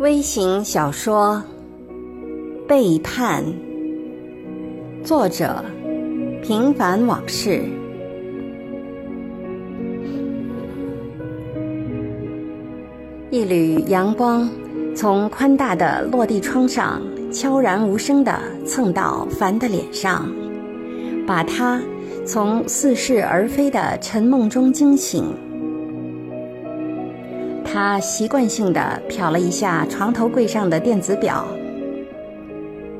[0.00, 1.42] 微型小说
[2.66, 3.44] 《背叛》，
[5.04, 5.62] 作者：
[6.42, 7.62] 平凡往事。
[13.30, 14.48] 一缕阳光
[14.96, 20.26] 从宽大的落地窗上悄然无声地蹭到凡的脸上，
[21.26, 21.78] 把他
[22.24, 25.26] 从似是而非的沉梦中惊醒。
[27.72, 31.46] 他习惯性地瞟了一下床头柜上的电子表，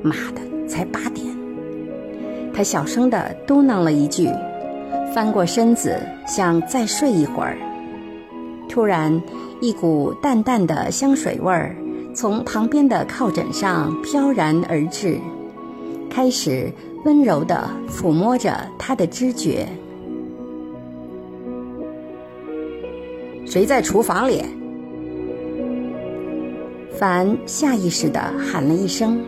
[0.01, 1.27] 妈的，才八点！
[2.55, 4.29] 他小声地嘟囔了一句，
[5.13, 7.59] 翻过身子想再睡一会儿。
[8.69, 9.21] 突然，
[9.61, 11.75] 一股淡淡的香水味儿
[12.15, 15.19] 从旁边的靠枕上飘然而至，
[16.09, 16.73] 开始
[17.05, 19.67] 温柔地抚摸着他的知觉。
[23.51, 24.45] 谁在厨房里？
[26.97, 29.21] 凡下意识地喊了一声，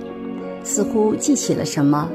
[0.62, 2.08] 似乎记起了什么，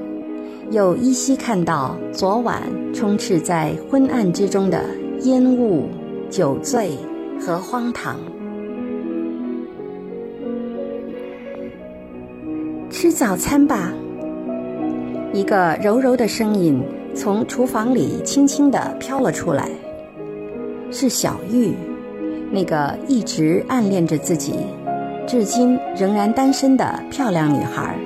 [0.71, 2.63] 又依稀看到昨晚
[2.93, 4.81] 充斥在昏暗之中的
[5.23, 5.89] 烟雾、
[6.29, 6.91] 酒醉
[7.41, 8.15] 和荒唐。
[12.89, 13.93] 吃早餐吧。
[15.33, 16.81] 一个柔柔的声音
[17.13, 19.69] 从厨房里轻轻地飘了出来，
[20.89, 21.73] 是小玉，
[22.51, 24.55] 那个一直暗恋着自己。
[25.27, 27.97] 至今仍然单身的漂亮女孩，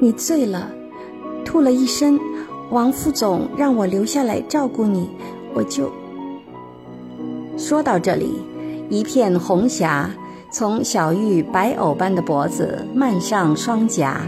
[0.00, 0.68] 你醉了，
[1.44, 2.18] 吐了一身。
[2.70, 5.08] 王副总让我留下来照顾你，
[5.54, 5.88] 我就
[7.56, 8.42] 说到这里，
[8.88, 10.10] 一片红霞
[10.50, 14.22] 从小玉白藕般的脖子漫上双颊。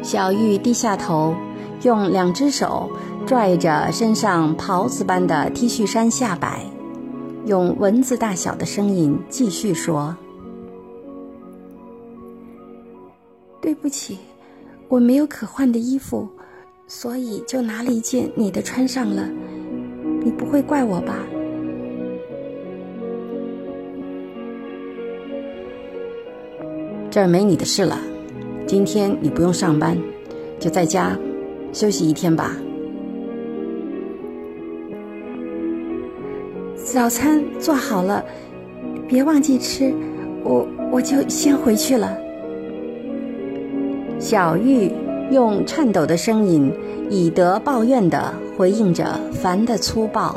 [0.00, 1.34] 小玉低下头，
[1.82, 2.88] 用两只手
[3.26, 6.60] 拽着身上袍子般的 T 恤衫下摆。
[7.46, 10.16] 用蚊子大小的声音继续说
[13.60, 14.18] ：“对不起，
[14.88, 16.26] 我没有可换的衣服，
[16.86, 19.28] 所以就拿了一件你的穿上了。
[20.22, 21.18] 你不会怪我吧？”
[27.10, 27.98] 这儿没你的事了。
[28.66, 29.96] 今天你不用上班，
[30.58, 31.14] 就在家
[31.72, 32.56] 休息一天吧。
[36.94, 38.24] 早餐做好了，
[39.08, 39.92] 别忘记吃。
[40.44, 42.16] 我我就先回去了。
[44.20, 44.92] 小玉
[45.28, 46.72] 用颤抖的声音，
[47.10, 50.36] 以德报怨地回应着凡的粗暴，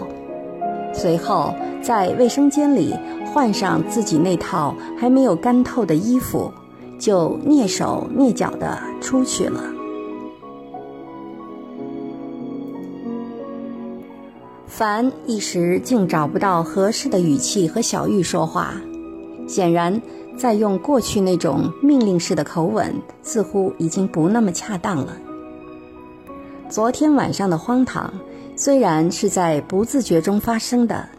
[0.91, 2.95] 随后在卫生间里
[3.31, 6.51] 换上自己那套还没有干透的衣服，
[6.97, 9.61] 就蹑手蹑脚地出去了。
[14.77, 18.79] 凡一时竟找不到合适的语气和小玉说话，
[19.47, 19.99] 显然
[20.37, 22.93] 在用过去那种命令式的口吻，
[23.23, 25.17] 似乎已经不那么恰当了。
[26.69, 28.13] 昨天晚上的荒唐
[28.55, 31.09] 虽然是在不自觉中发生的，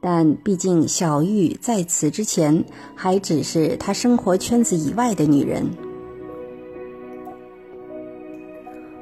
[0.00, 2.64] 但毕竟小玉在此之前
[2.94, 5.66] 还只是他生活圈子以外的女人。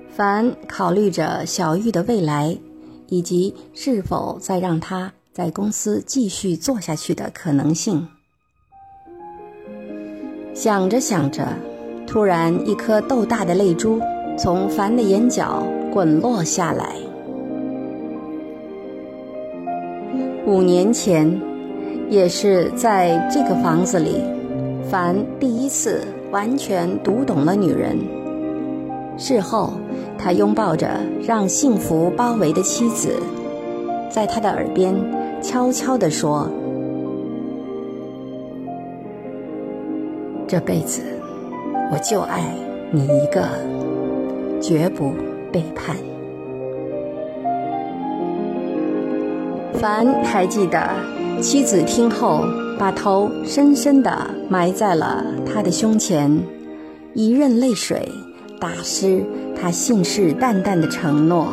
[0.08, 2.58] 凡考虑着小玉的未来。
[3.08, 8.06] 以及是否再让他在公司继续做下去的可能性。
[10.54, 11.48] 想着想着，
[12.06, 14.00] 突然一颗豆大的泪珠
[14.38, 16.96] 从凡的眼角滚落下来。
[20.46, 21.40] 五年前，
[22.08, 24.22] 也是在这个房子里，
[24.88, 27.98] 凡第一次完全读懂了女人。
[29.18, 29.72] 事后。
[30.18, 30.88] 他拥抱着
[31.26, 33.14] 让幸福包围的妻子，
[34.10, 34.94] 在他的耳边
[35.42, 36.50] 悄悄地说
[40.48, 41.02] ：“这辈子
[41.92, 42.42] 我就爱
[42.90, 43.46] 你一个，
[44.60, 45.12] 绝不
[45.52, 45.94] 背叛。”
[49.74, 50.88] 凡还记得，
[51.42, 52.44] 妻子听后
[52.78, 54.10] 把头深深地
[54.48, 56.40] 埋在了他的胸前，
[57.12, 58.08] 一任泪水
[58.58, 59.22] 打湿。
[59.56, 61.48] 他信誓旦旦的承诺，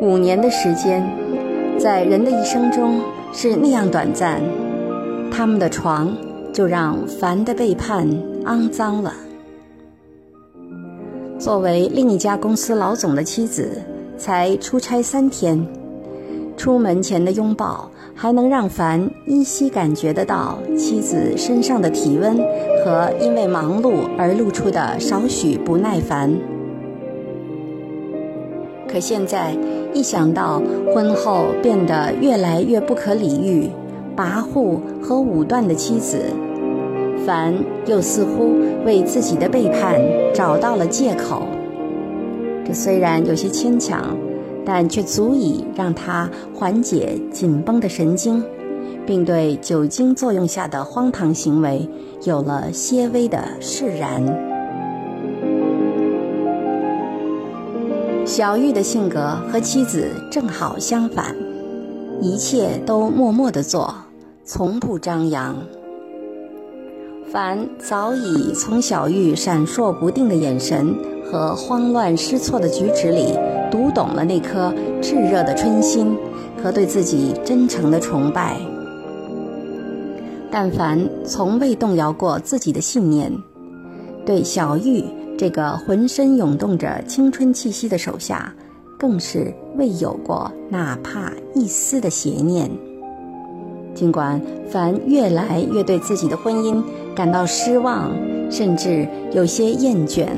[0.00, 1.02] 五年的时间，
[1.78, 3.00] 在人的一生中
[3.32, 4.42] 是那样短暂。
[5.30, 6.16] 他们的床
[6.52, 8.06] 就让凡的背叛
[8.44, 9.12] 肮脏了。
[11.38, 13.82] 作为另一家公司老总的妻子，
[14.16, 15.66] 才出差三天，
[16.56, 17.90] 出门前的拥抱。
[18.18, 22.38] 还能让凡依稀感觉得到妻子身上的体温
[22.82, 26.34] 和因为忙碌而露出的少许不耐烦。
[28.88, 29.54] 可现在
[29.92, 30.62] 一想到
[30.94, 33.68] 婚后变得越来越不可理喻、
[34.16, 36.18] 跋扈和武断的妻子，
[37.26, 37.54] 凡
[37.84, 40.00] 又似乎为自己的背叛
[40.32, 41.42] 找到了借口。
[42.64, 44.16] 这虽然有些牵强，
[44.66, 48.42] 但却足以让他缓解紧绷的神经，
[49.06, 51.88] 并对酒精作用下的荒唐行为
[52.24, 54.20] 有了些微的释然。
[58.24, 61.34] 小玉的性格和妻子正好相反，
[62.20, 63.94] 一切都默默地做，
[64.44, 65.56] 从不张扬。
[67.30, 70.92] 凡早已从小玉闪烁不定的眼神
[71.24, 73.32] 和慌乱失措的举止里
[73.76, 76.16] 读懂了那颗炽热的春心
[76.62, 78.56] 和对自己真诚的崇拜。
[80.50, 83.30] 但凡从未动摇过自己的信念，
[84.24, 85.04] 对小玉。
[85.36, 88.50] 这个浑身涌动着青春气息的手下，
[88.98, 92.70] 更是未有过哪怕一丝的邪念。
[93.94, 94.40] 尽管
[94.70, 96.82] 凡越来越对自己的婚姻
[97.14, 98.10] 感到失望，
[98.50, 100.28] 甚至有些厌倦，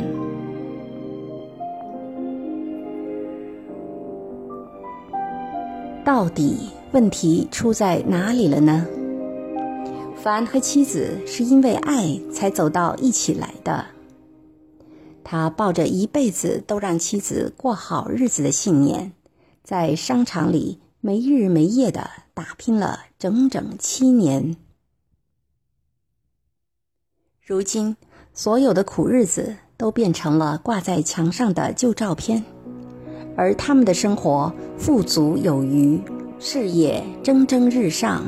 [6.09, 8.87] 到底问题出在哪里了呢？
[10.17, 13.85] 凡和妻子是因为爱才走到一起来的。
[15.23, 19.13] 他抱着一辈子都让妻子过好日子的信念，
[19.63, 24.57] 在商场里没日没夜的打拼了整整七年。
[27.45, 27.99] 如今，
[28.33, 32.43] 所有的苦日子都变成了挂在墙上的旧照片，
[33.39, 36.01] 而他们的生活富足有余，
[36.41, 38.25] 事业蒸蒸日上，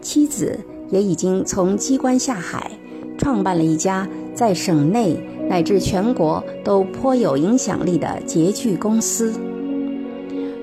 [0.00, 0.56] 妻子
[0.90, 2.70] 也已经从机关下海，
[3.18, 5.18] 创办了一家在省内。
[5.48, 9.34] 乃至全国都颇有影响力的洁具公司，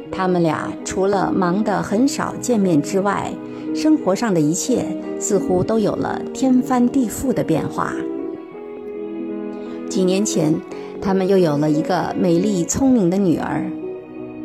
[0.09, 3.31] 他们俩除了忙得很少见面之外，
[3.75, 4.85] 生活上的一切
[5.19, 7.93] 似乎都有了天翻地覆的变化。
[9.99, 10.55] 几年前，
[11.01, 13.69] 他们又有了一个美丽聪明的女儿，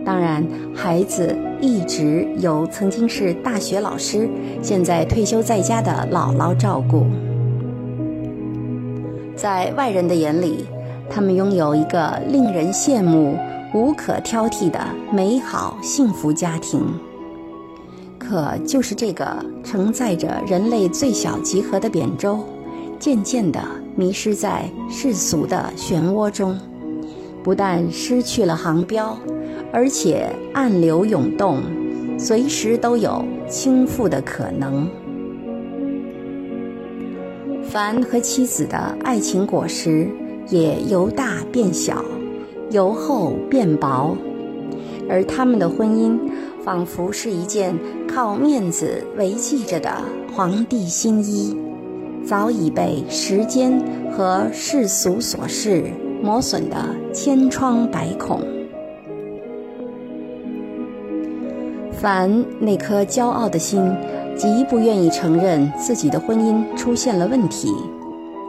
[0.05, 4.29] 当然，孩子一直由曾经是大学老师、
[4.61, 7.06] 现在退休在家的姥姥照顾。
[9.37, 10.65] 在外人的眼里，
[11.09, 13.37] 他们拥有一个令人羡慕、
[13.73, 14.81] 无可挑剔的
[15.12, 16.81] 美好幸福家庭。
[18.19, 19.25] 可就是这个
[19.62, 22.41] 承载着人类最小集合的扁舟，
[22.99, 23.61] 渐渐地
[23.96, 26.58] 迷失在世俗的漩涡中，
[27.43, 29.17] 不但失去了航标，
[29.73, 31.62] 而且暗流涌动，
[32.19, 34.88] 随时都有倾覆的可能。
[37.62, 40.08] 凡和妻子的爱情果实
[40.49, 42.05] 也由大变小，
[42.70, 44.17] 由厚变薄，
[45.08, 46.19] 而他们的婚姻
[46.64, 47.76] 仿佛是一件
[48.06, 49.90] 靠面子维系着的
[50.32, 51.56] 皇帝新衣，
[52.26, 53.82] 早已被时间
[54.12, 55.85] 和世俗琐事
[56.23, 56.76] 磨损得
[57.12, 58.41] 千疮百孔。
[61.93, 63.94] 凡那颗骄傲的心。
[64.37, 67.73] 极不愿意承认自己的婚姻出现了问题，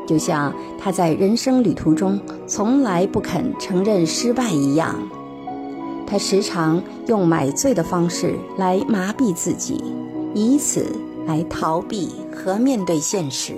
[0.07, 4.95] 就像他在人生旅途中从来不肯承认失败一样。
[6.07, 9.79] 他时常用买醉的方式来麻痹自己，
[10.33, 10.87] 以此
[11.25, 13.53] 来逃避和面对现实。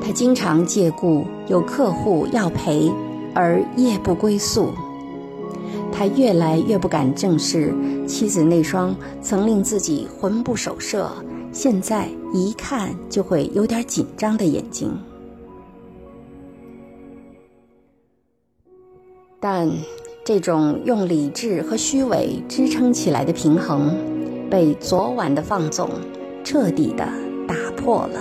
[0.00, 2.92] 他经常借故有客户要陪
[3.34, 4.72] 而夜不归宿。
[5.90, 7.72] 他越来越不敢正视
[8.06, 11.10] 妻子那双曾令自己魂不守舍、
[11.52, 14.92] 现在一看就会有点紧张的眼睛。
[19.38, 19.70] 但
[20.24, 23.94] 这种用理智和虚伪支撑起来的平衡，
[24.54, 25.90] 被昨晚的放纵
[26.44, 27.04] 彻底的
[27.44, 28.20] 打破了。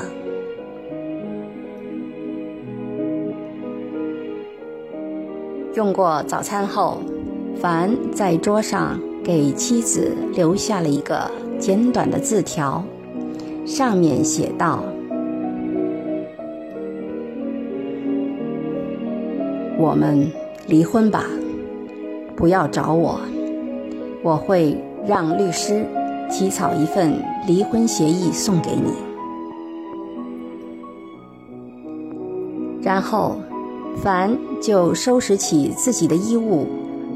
[5.75, 6.97] 用过早餐后。
[7.55, 12.83] 凡在桌上给妻子留下了一个简短的字条，
[13.63, 14.83] 上面写道
[19.77, 20.27] ：“我们
[20.67, 21.25] 离婚吧，
[22.35, 23.19] 不要找我，
[24.23, 24.75] 我会
[25.07, 25.85] 让律师
[26.33, 27.13] 起草一份
[27.45, 28.91] 离婚协议送给你。”
[32.81, 33.37] 然后，
[34.01, 36.67] 凡就收拾起自己的衣物。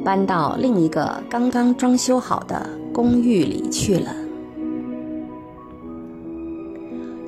[0.06, 4.16] 搬到另一个刚刚装修好的公寓里去了。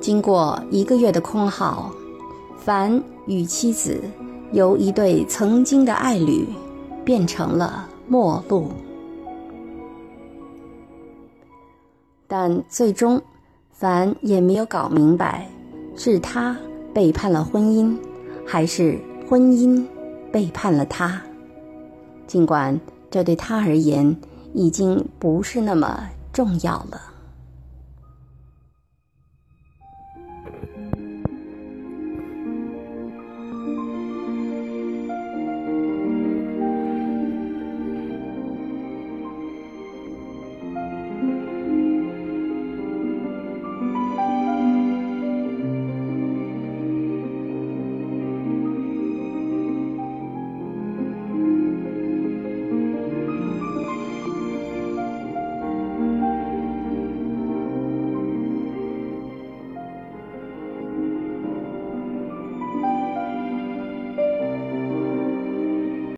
[0.00, 1.90] 经过一个月的空耗，
[2.56, 4.00] 凡与妻子
[4.52, 6.46] 由一对曾经的爱侣，
[7.04, 8.68] 变成了陌路。
[12.32, 13.20] 但最终，
[13.72, 15.48] 凡也没有搞明白，
[15.96, 16.56] 是他
[16.94, 17.92] 背叛了婚姻，
[18.46, 18.96] 还是
[19.28, 19.84] 婚姻
[20.30, 21.20] 背叛了他。
[22.28, 24.16] 尽管这对他而言
[24.54, 27.09] 已经不是那么重要了。